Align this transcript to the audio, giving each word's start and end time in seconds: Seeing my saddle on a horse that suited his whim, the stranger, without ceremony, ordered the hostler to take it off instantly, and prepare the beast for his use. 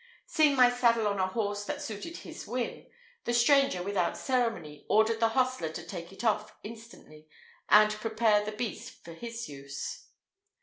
Seeing 0.25 0.55
my 0.55 0.71
saddle 0.71 1.05
on 1.05 1.19
a 1.19 1.27
horse 1.27 1.63
that 1.65 1.79
suited 1.79 2.17
his 2.17 2.47
whim, 2.47 2.87
the 3.25 3.35
stranger, 3.35 3.83
without 3.83 4.17
ceremony, 4.17 4.83
ordered 4.89 5.19
the 5.19 5.29
hostler 5.37 5.69
to 5.73 5.83
take 5.85 6.11
it 6.11 6.23
off 6.23 6.55
instantly, 6.63 7.27
and 7.69 7.91
prepare 7.91 8.43
the 8.43 8.51
beast 8.51 8.89
for 9.03 9.13
his 9.13 9.47
use. 9.47 10.07